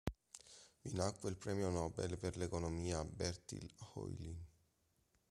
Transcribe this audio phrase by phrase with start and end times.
[0.81, 4.35] Vi nacque il premio nobel per l'economia Bertil Ohlin.